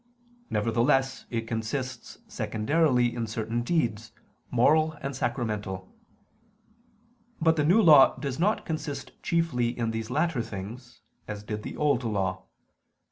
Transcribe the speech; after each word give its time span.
Nevertheless 0.49 1.25
it 1.29 1.45
consists 1.47 2.17
secondarily 2.27 3.13
in 3.13 3.27
certain 3.27 3.61
deeds, 3.61 4.11
moral 4.49 4.93
and 4.93 5.15
sacramental: 5.15 5.93
but 7.39 7.55
the 7.55 7.63
New 7.63 7.83
Law 7.83 8.17
does 8.17 8.39
not 8.39 8.65
consist 8.65 9.11
chiefly 9.21 9.77
in 9.77 9.91
these 9.91 10.09
latter 10.09 10.41
things, 10.41 11.01
as 11.27 11.43
did 11.43 11.61
the 11.61 11.77
Old 11.77 12.03
Law. 12.03 12.45